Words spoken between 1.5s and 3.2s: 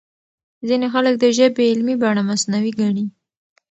علمي بڼه مصنوعي ګڼي.